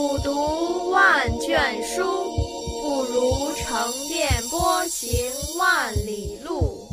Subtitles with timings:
[0.00, 2.02] 苦读万卷书，
[2.82, 5.10] 不如乘电波行
[5.58, 6.88] 万里路。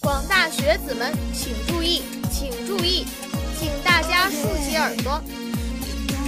[0.00, 3.06] 广大学子们请注意，请注意，
[3.56, 5.22] 请大家竖起耳朵，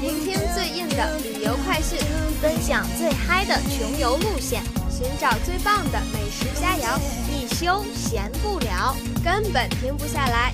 [0.00, 1.98] 聆听最硬的旅游快讯，
[2.40, 7.00] 分享最嗨的穷游路线，寻找最棒的美食佳肴，
[7.32, 10.52] 一休闲不了，根本停不下来。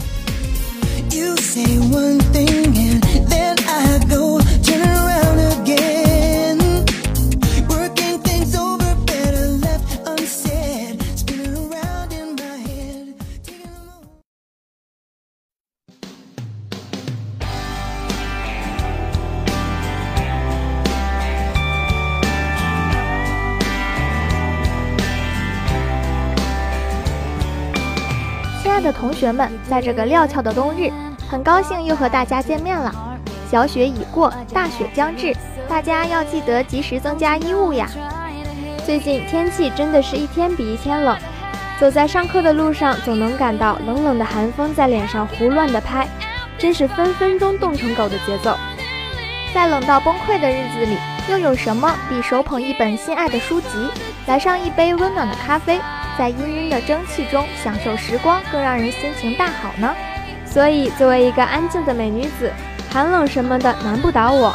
[1.10, 5.27] You say one thing and then I go turn around
[28.80, 30.90] 的同学们，在这个料峭的冬日，
[31.28, 32.92] 很高兴又和大家见面了。
[33.50, 35.34] 小雪已过，大雪将至，
[35.68, 37.88] 大家要记得及时增加衣物呀。
[38.84, 41.16] 最近天气真的是一天比一天冷，
[41.78, 46.06] 走在上课的路上，总能感到冷冷的寒风在脸上胡乱的拍，
[46.58, 48.56] 真是分分钟冻成狗的节奏。
[49.54, 50.96] 在冷到崩溃的日子里，
[51.30, 53.68] 又有什么比手捧一本心爱的书籍，
[54.26, 55.80] 来上一杯温暖的咖啡？
[56.18, 59.94] 在氤氲的蒸汽中享受时光，更让人心情大好呢。
[60.44, 62.52] 所以，作为一个安静的美女子，
[62.90, 64.52] 寒冷什么的难不倒我。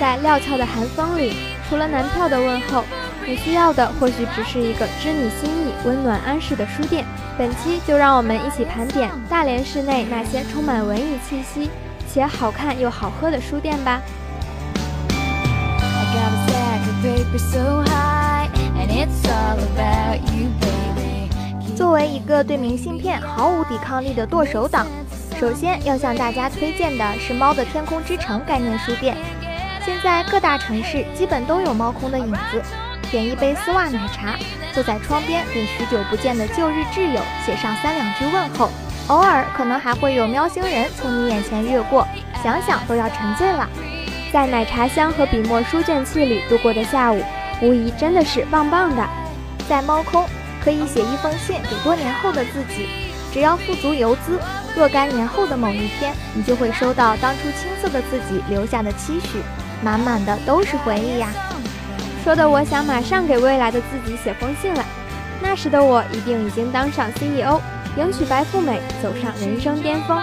[0.00, 1.36] 在料峭的寒风里，
[1.68, 2.82] 除了男票的问候，
[3.26, 7.04] 你需要的或许只是一个知你心意、温暖安适的书店。
[7.36, 11.70] 本期就让我们一起盘点大连市内那些充满文艺气息
[12.10, 14.00] 且好看又好喝的书店吧。
[15.10, 20.81] I got a set of paper so high, and it's all about you, baby.
[21.74, 24.86] 作为一个对明信片毫无抵抗力的剁手党，
[25.40, 29.16] 首先要向大家推荐的是猫的天空之城概念书店。
[29.84, 32.62] 现在各大城市基本都有猫空的影子。
[33.10, 34.36] 点一杯丝袜奶茶，
[34.72, 38.70] 坐在窗边给许久不见的旧日挚友写上三两句问候。
[39.08, 42.06] 偶尔可能还会有喵星人从你眼前越过，
[42.42, 43.68] 想想都要沉醉了。
[44.32, 47.22] 在奶茶香和笔墨书卷气里度过的下午，
[47.60, 49.06] 无疑真的是棒棒的。
[49.68, 50.24] 在猫空。
[50.64, 52.88] 可以写一封信给多年后的自己，
[53.32, 54.38] 只要付足邮资，
[54.76, 59.42] 若干年后的某一天，你就会收到当初青涩的自己留下的期许，
[59.82, 61.28] 满满的都是回忆呀。
[62.22, 64.84] 说的我想马上给未来的自己写封信了，
[65.42, 67.60] 那时的我一定已经当上 CEO，
[67.96, 70.22] 迎娶白富美，走上人生巅峰。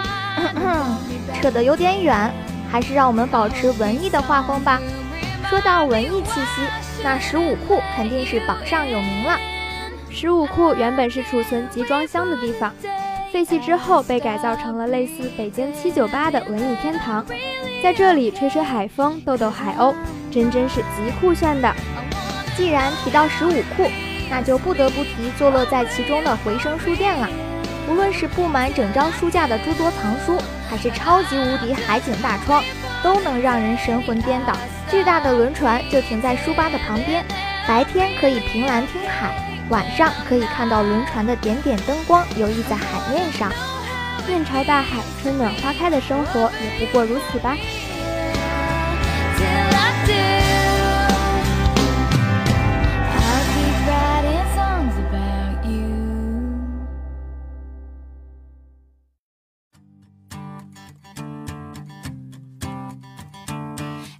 [1.42, 2.32] 扯得有点远，
[2.70, 4.80] 还是让我们保持文艺的画风吧。
[5.50, 6.62] 说到文艺气息，
[7.02, 9.36] 那十五库肯定是榜上有名了。
[10.20, 12.70] 十五库原本是储存集装箱的地方，
[13.32, 17.24] 废弃之后被改造成了类似北京七九八的文艺天堂，
[17.82, 19.94] 在这里吹吹海风，逗逗海鸥，
[20.30, 21.74] 真真是极酷炫的。
[22.54, 23.90] 既然提到十五库，
[24.28, 27.26] 那就不得不提坐落在其中的回声书店了。
[27.88, 30.38] 无论是布满整张书架的诸多藏书，
[30.68, 32.62] 还是超级无敌海景大窗，
[33.02, 34.54] 都能让人神魂颠倒。
[34.90, 37.24] 巨大的轮船就停在书吧的旁边，
[37.66, 39.49] 白天可以凭栏听海。
[39.70, 43.50] 晚上可以看到轮船的点点灯光游弋在海面上，
[44.26, 47.56] 面朝大海，春暖花开的生活也不过如此吧。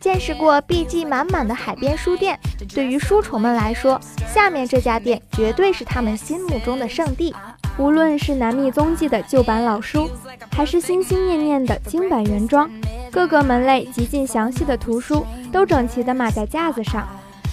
[0.00, 2.40] 见识过碧迹满满的海边书店，
[2.74, 7.36] 对于书虫们来说，下面这家店绝对是他们心目中的圣地。
[7.76, 10.08] 无论是难觅踪迹的旧版老书，
[10.52, 12.68] 还是心心念念的精版原装，
[13.10, 17.06] 各个门类极尽详细的图书都整齐地码在架子上，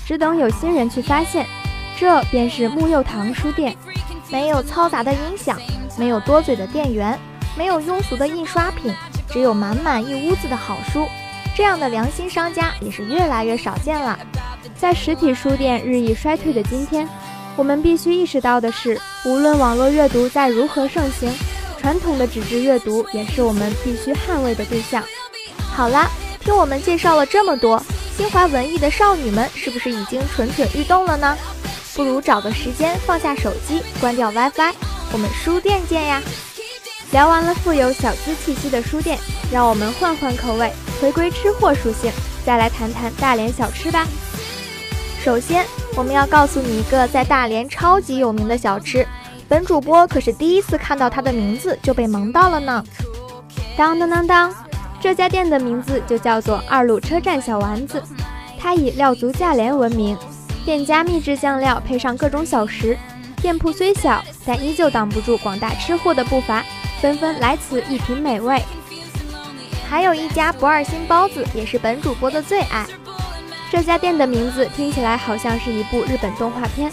[0.05, 1.45] 只等有心人去发现。
[1.99, 3.75] 这便是木幼堂书店，
[4.31, 5.59] 没有嘈杂的音响，
[5.97, 7.19] 没有多嘴的店员，
[7.57, 8.93] 没有庸俗的印刷品，
[9.29, 11.05] 只有满满一屋子的好书。
[11.57, 14.15] 这样的良心商家也是越来越少见了。
[14.79, 17.09] 在实体书店日益衰退的今天，
[17.55, 21.33] 我们必须意识到的是，无论网络阅读再如何盛行，
[21.79, 25.03] 传统的纸质阅读也是我们必须捍卫的对象。
[25.57, 26.07] 好啦，
[26.41, 27.83] 听我们介绍了这么多，
[28.15, 31.35] 心怀文艺的少女们是不是已经蠢蠢欲动了呢？
[31.95, 34.75] 不如找个时间放下手机，关掉 WiFi，
[35.11, 36.21] 我们书店见呀！
[37.09, 39.17] 聊完了富有小资气息的书店，
[39.51, 40.71] 让我们换换口味，
[41.01, 42.11] 回归吃货属性，
[42.45, 44.05] 再来谈谈大连小吃吧。
[45.23, 45.65] 首先，
[45.95, 49.05] 我们要告诉你一个在大连超级有名的小吃，
[49.47, 52.83] 本主播可是第一次看到它的名字就被萌到了呢。
[53.75, 54.53] 当当当当，
[54.99, 58.01] 这家店的名字就叫做二路车站小丸子，
[58.59, 60.17] 它以料足价廉闻名。
[60.65, 62.97] 店家秘制酱料配上各种小食，
[63.41, 66.65] 店铺虽小，但依旧挡不住广大吃货的步伐，
[66.99, 68.61] 纷纷来此一品美味。
[69.89, 72.85] 还有一家不二心包子，也是本主播的最爱。
[73.71, 76.91] 这家店的名字听起来好像是一部日本动画片，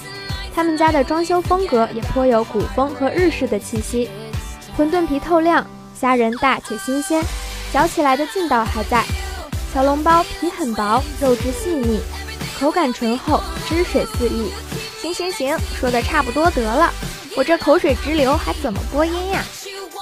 [0.55, 4.09] 他们家的装修风格也颇有古风和日式的气息。
[4.77, 5.67] 馄饨皮透亮。
[5.95, 7.23] 虾仁大且新鲜，
[7.73, 9.05] 嚼起来的劲道还在。
[9.73, 12.01] 小笼包皮很薄，肉质细腻，
[12.59, 14.53] 口感醇厚，汁水四溢。
[15.01, 16.93] 行行行，说的差不多得了，
[17.37, 19.43] 我这口水直流，还怎么播音呀？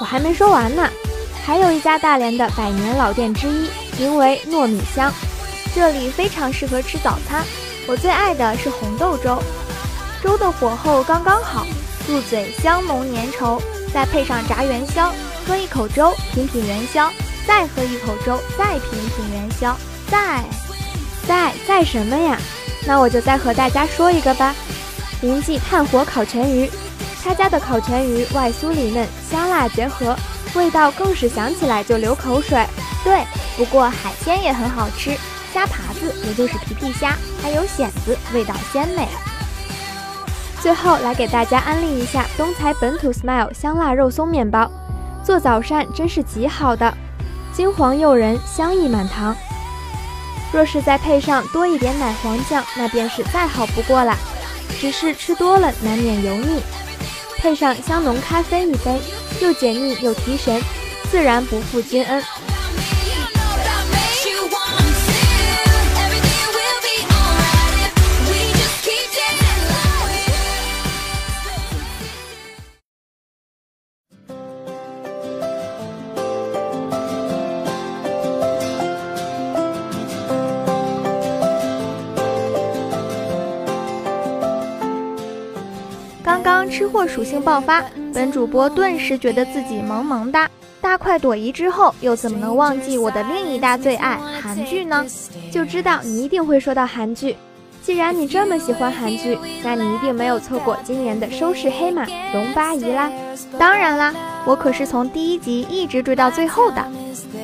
[0.01, 0.89] 我还没说完呢。
[1.45, 3.69] 还有一家大连的百年老店之一，
[3.99, 5.13] 名为糯米香，
[5.75, 7.45] 这里非常适合吃早餐。
[7.89, 9.43] 我最爱的是红豆粥，
[10.23, 11.67] 粥的火候刚刚好，
[12.07, 13.61] 入嘴香浓粘稠，
[13.93, 15.13] 再配上炸元宵。
[15.45, 17.11] 喝一口粥，品品元宵；
[17.45, 19.75] 再喝一口粥，再品品元宵；
[20.09, 20.45] 再，
[21.27, 22.39] 再再什么呀？
[22.87, 24.55] 那我就再和大家说一个吧。
[25.21, 26.71] 林记炭火烤全鱼，
[27.25, 30.17] 他家的烤全鱼外酥里嫩，香辣结合，
[30.55, 32.65] 味道更是想起来就流口水。
[33.05, 33.25] 对，
[33.57, 35.17] 不过海鲜也很好吃，
[35.53, 39.09] 虾爬子也就是皮皮虾，还有蚬子，味道鲜美。
[40.61, 44.71] 最后来给大家安利一下东财本土 Smile 香辣肉松面包。
[45.25, 46.93] 做早膳真是极好的，
[47.53, 49.37] 金黄诱人，香溢满堂。
[50.53, 54.17] 若是再配上多一点奶黄酱，那便是再好不过了。
[54.81, 56.61] 只是吃多了难免油腻，
[57.39, 59.01] 配上香浓咖啡一杯，
[59.43, 60.63] 又解腻又提神，
[61.11, 62.23] 自然不负君恩。
[86.83, 87.81] 吃货属性爆发，
[88.13, 90.51] 本主播顿时觉得自己萌萌哒。
[90.81, 95.07] 大快朵颐之后，又怎么能忘记我的另一大最爱韩剧呢？
[95.49, 97.37] 就知道你一定会说到韩剧。
[97.85, 103.09] 既然你这么喜欢韩剧，那你一定没有错过今年的收视黑马《龙八姨》啦。
[103.57, 104.13] 当然啦，
[104.45, 106.85] 我可是从第一集一直追到最后的，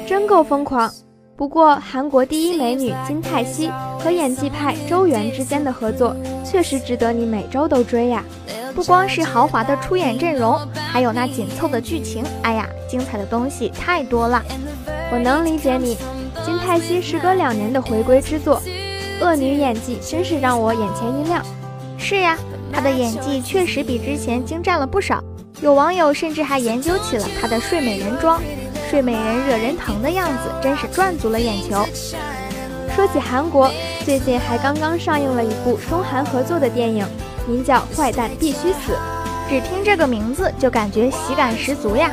[0.05, 0.91] 真够疯狂。
[1.37, 3.71] 不过，韩国第一美女金泰熙
[4.01, 8.25] 和演技派周元之间的合作，确实值得你每周都追呀。
[8.79, 10.57] 不光是豪华的出演阵容，
[10.93, 14.41] 还有那紧凑的剧情，哎呀，精彩的东西太多了。
[15.11, 15.99] 我能理解你，
[16.45, 18.63] 金泰熙时隔两年的回归之作，
[19.21, 21.45] 恶女演技真是让我眼前一亮。
[21.99, 22.39] 是呀，
[22.73, 25.21] 她的演技确实比之前精湛了不少。
[25.61, 28.41] 有网友甚至还研究起了她的睡美人妆，
[28.89, 31.85] 睡美人惹人疼的样子，真是赚足了眼球。
[32.95, 33.73] 说起韩国，
[34.05, 37.05] 最近还刚刚上映了一部中韩合作的电影。
[37.49, 38.93] 名叫《坏蛋必须死》，
[39.49, 42.11] 只听这个名字就感觉喜感十足呀！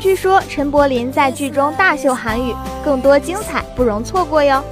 [0.00, 4.64] 据说陈柏霖在剧中大秀韩语，更多精彩不容错过哟。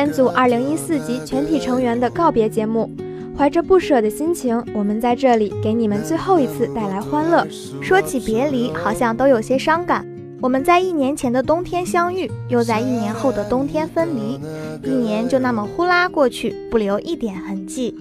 [0.00, 2.90] 休闲组二零一四级全体成员的告别节目，
[3.36, 7.46] 怀着不舍的心情，我们在这里给你们最后一次带来欢乐。
[7.82, 10.02] 说起别离，好像都有些伤感。
[10.40, 14.40] 我们在一年前的冬天相遇，又在一年后的冬天分离，
[14.82, 17.94] 一年就那么呼啦过去，不留一点痕迹。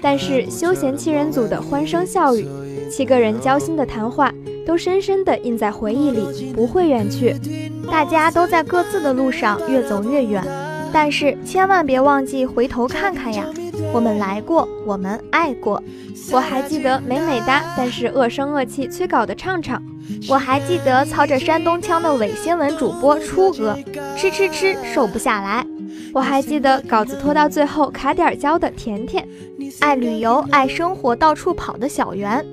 [0.00, 2.46] 但是休闲七人组的欢声笑语，
[2.88, 4.32] 七个人交心的谈话，
[4.64, 7.34] 都深深地印在回忆里，不会远去。
[7.90, 10.44] 大家都在各自的路上越走越远。
[10.92, 13.44] 但是千万别忘记回头看看呀！
[13.92, 15.82] 我们来过，我们爱过。
[16.32, 19.82] 我还记得美美哒，但是恶声恶气催稿的畅畅。
[20.28, 23.76] 我还记得操着山东腔的伪新闻主播初哥，
[24.16, 25.64] 吃吃吃瘦不下来。
[26.12, 29.26] 我还记得稿子拖到最后卡点胶的甜甜，
[29.80, 32.44] 爱旅游爱生活到处跑的小圆，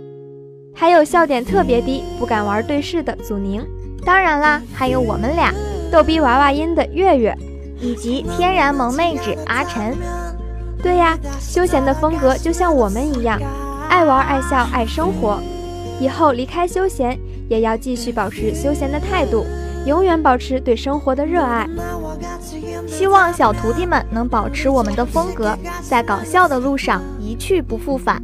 [0.74, 3.66] 还有笑点特别低不敢玩对视的祖宁。
[4.06, 5.54] 当然啦，还有我们俩
[5.92, 7.36] 逗逼娃娃音的月月。
[7.80, 9.96] 以及天然萌妹纸阿晨，
[10.82, 13.40] 对呀，休闲的风格就像我们一样，
[13.90, 15.40] 爱玩爱笑爱生活。
[16.00, 17.18] 以后离开休闲，
[17.50, 19.46] 也要继续保持休闲的态度，
[19.86, 21.68] 永远保持对生活的热爱。
[22.88, 28.22] 希望小徒弟们能保持我们的风格，在搞笑的路上一去不复返。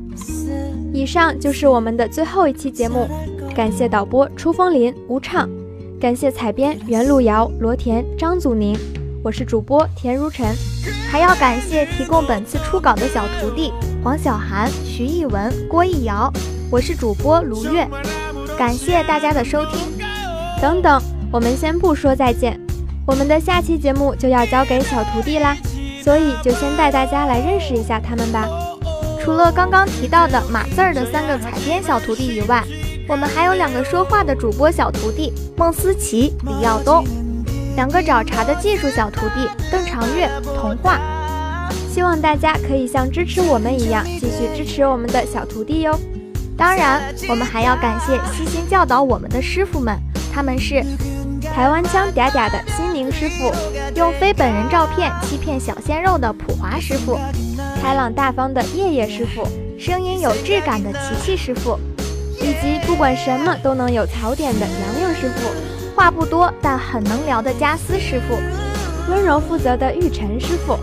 [0.94, 3.08] 以上就是我们的最后一期节目，
[3.56, 5.50] 感谢导播初风林、吴畅，
[6.00, 8.78] 感谢采编袁路遥、罗田、张祖宁，
[9.24, 10.56] 我是主播田如晨，
[11.12, 13.72] 还要感谢提供本次初稿的小徒弟
[14.04, 16.32] 黄小涵、徐艺文、郭艺瑶，
[16.72, 17.88] 我是主播卢月，
[18.58, 19.80] 感谢大家的收听。
[20.60, 21.00] 等等，
[21.32, 22.60] 我们先不说再见，
[23.06, 25.56] 我们的下期节目就要交给小徒弟啦，
[26.04, 28.50] 所以就先带大家来认识一下他们吧。
[29.24, 32.64] 除了刚刚提到的码字儿的三个采编小徒弟以外，
[33.08, 37.06] 我们还有两个说话的主播小徒弟孟思琪、李耀东，
[37.76, 41.00] 两个找茬的技术小徒弟邓长月、童话。
[41.90, 45.98] 希望大家可以像支持我们一样，继续支持我们的小徒弟哟。
[46.58, 49.98] 当然，我们还要感谢悉心教导我们的师傅们，
[50.34, 50.82] 他们是
[51.54, 53.52] 台湾腔嗲嗲的心灵师傅，
[53.96, 57.18] 用非本人照片欺骗小鲜肉的普华师傅。
[57.82, 59.46] 开朗大方的叶叶师傅，
[59.78, 61.78] 声音有质感的琪琪师傅，
[62.40, 65.50] 以及不管什么都能有槽点的洋洋师傅，
[66.02, 68.36] 话不多但很能聊的家私师傅，
[69.08, 70.76] 温柔负责的玉晨师傅。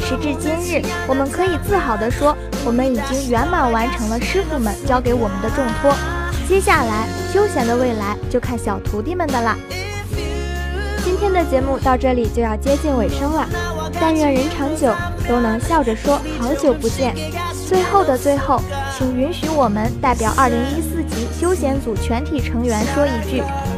[0.00, 5.94] 时至今日，我们可以自豪地说，我们已经圆满完成了师傅们交给我们的重托。
[6.48, 9.58] 接下来，休闲的未来就看小徒弟们的啦。
[11.04, 13.46] 今天的节目到这里就要接近尾声了，
[14.00, 14.90] 但愿人长久。
[15.28, 17.14] 都能笑着说好久不见。
[17.68, 18.60] 最后的最后，
[18.98, 23.40] 请允许我们代表二零一四级休闲组全体成员说一句：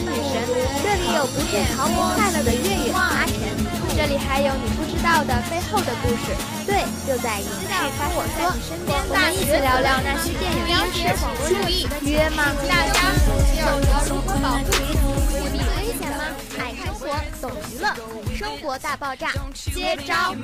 [0.00, 0.42] 女神
[0.82, 3.36] 这里有不祝桃红快乐的月月阿晨
[3.96, 6.32] 这里还有你不知道的背后的故事
[6.66, 8.78] 对就在资料听我说先
[9.12, 10.60] 大一起聊聊那些电影
[10.92, 16.24] 知识注意约吗大家不需要做何保护措施避危险吗
[16.58, 17.08] 爱生活
[17.40, 17.94] 懂娱乐
[18.36, 19.32] 生活大爆炸
[19.74, 20.34] 接招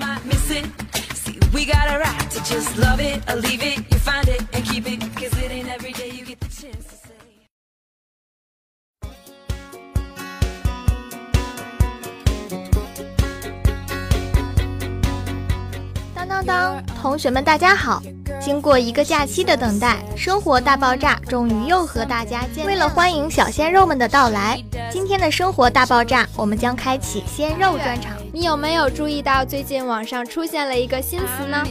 [16.36, 16.96] 当当当！
[17.00, 18.02] 同学们，大家好！
[18.38, 22.66] 经过一个假期的等待，生活大爆炸终于又和大家见面。
[22.66, 24.62] 为了欢迎小鲜肉们的到来，
[24.92, 28.12] 今天的生活大爆炸，我们将开启鲜肉专场。
[28.34, 31.64] 你有没有注意到最近网上出现了一个新词呢？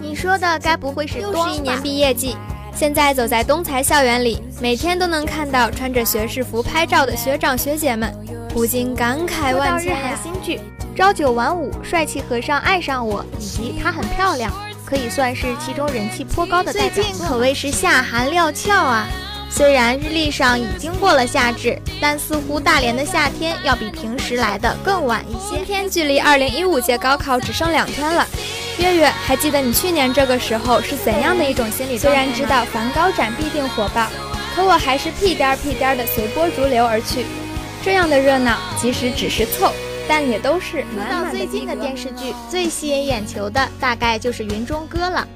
[0.00, 2.36] 你说的该不会是又是一年毕业季，
[2.72, 8.14] 现在走在东财校园里，每天都能看到穿着学士服拍照的学长学姐们，
[8.50, 9.98] 不禁感慨万千呀！
[10.04, 10.58] 韩新剧
[10.98, 14.52] 《朝九晚五》，帅气和尚爱上我，以及她很漂亮，
[14.84, 17.24] 可以算是其中人气颇高的代表作。
[17.24, 19.06] 可谓是夏寒料峭啊！
[19.48, 25.64] 虽然日历上已经过了夏至，但似乎大连的夏天要比平时来的更晚一些今。
[25.64, 28.26] 天距离二零一五届高考只剩两天了。
[28.78, 32.32] 月月，还记得你去年这个时候是怎样的一种心理状态吗？
[32.32, 34.08] 虽然知道梵高展必定火爆，
[34.56, 37.24] 可我还是屁颠儿屁颠儿的随波逐流而去。
[37.84, 39.72] 这样的热闹，即使只是凑，
[40.08, 45.28] 但也都是满到最近的电视剧，最吸引眼球的大概就是《云中歌》了。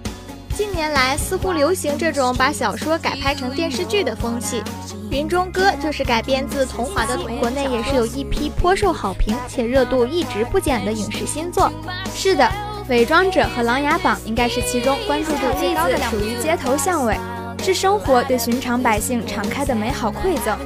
[0.56, 4.60] 近年来似乎流行这种把小说改拍成电视剧的风气，
[5.10, 11.70] 《云中歌》就是改编自童话的，国内也是有一批颇受好评且热度一直不减的影视新作。
[12.14, 12.44] 是的，
[12.88, 17.16] 《伪装者》和《琅琊榜》应该是其中关注度最高的属于街头巷尾，
[17.62, 20.58] 是生活对寻常百姓敞开的美好馈赠。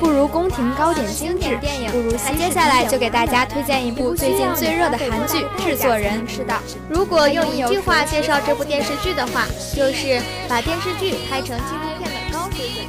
[0.00, 6.26] 不如宫廷糕点精致，电影不如那那接下来就给大家推荐一部最近最热的韩剧《制作人》。
[6.30, 6.54] 是的，
[6.88, 12.86] 如果用一句话介绍这部电视剧的话，就是把电视剧拍成纪录片的高水准。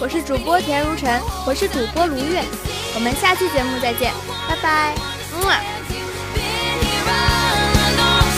[0.00, 2.42] 我是主播田如晨，我是主播卢月，
[2.94, 4.12] 我们下期节目再见，
[4.46, 4.94] 拜拜。
[5.32, 5.83] 嗯啊。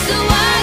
[0.07, 0.56] the one